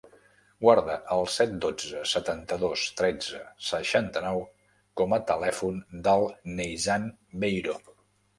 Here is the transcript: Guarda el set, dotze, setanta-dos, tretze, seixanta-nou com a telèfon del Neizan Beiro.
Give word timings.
Guarda 0.67 0.93
el 1.15 1.25
set, 1.33 1.51
dotze, 1.65 2.01
setanta-dos, 2.11 2.85
tretze, 3.01 3.41
seixanta-nou 3.67 4.41
com 5.03 5.15
a 5.19 5.21
telèfon 5.29 5.79
del 6.09 6.27
Neizan 6.57 7.07
Beiro. 7.47 7.79